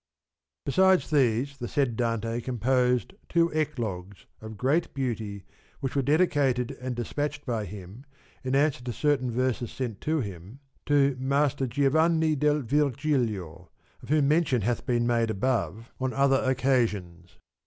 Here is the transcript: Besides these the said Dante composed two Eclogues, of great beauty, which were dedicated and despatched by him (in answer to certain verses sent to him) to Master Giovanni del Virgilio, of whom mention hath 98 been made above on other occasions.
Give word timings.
Besides 0.65 1.11
these 1.11 1.57
the 1.59 1.67
said 1.67 1.95
Dante 1.95 2.41
composed 2.41 3.13
two 3.29 3.49
Eclogues, 3.49 4.25
of 4.41 4.57
great 4.57 4.95
beauty, 4.95 5.45
which 5.79 5.95
were 5.95 6.01
dedicated 6.01 6.71
and 6.81 6.95
despatched 6.95 7.45
by 7.45 7.65
him 7.65 8.05
(in 8.43 8.55
answer 8.55 8.83
to 8.85 8.93
certain 8.93 9.29
verses 9.29 9.71
sent 9.71 10.01
to 10.01 10.19
him) 10.19 10.59
to 10.87 11.15
Master 11.19 11.67
Giovanni 11.67 12.35
del 12.35 12.61
Virgilio, 12.63 13.69
of 14.01 14.09
whom 14.09 14.27
mention 14.27 14.63
hath 14.63 14.79
98 14.87 14.87
been 14.97 15.05
made 15.05 15.29
above 15.29 15.91
on 15.99 16.13
other 16.15 16.41
occasions. 16.45 17.37